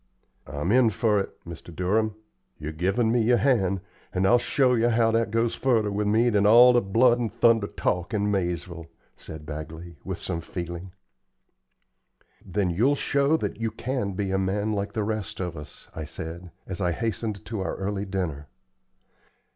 [0.47, 1.71] "I'm in fer it, Mr.
[1.71, 2.15] Durham.
[2.57, 3.81] You've given me your hand,
[4.11, 7.31] and I'll show yer how that goes furder with me than all the blood and
[7.31, 10.91] thunder talk in Maizeville," said Bagley, with some feeling.
[12.43, 16.05] "Then you'll show that you can be a man like the rest of us," I
[16.05, 18.47] said, as I hastened to our early dinner.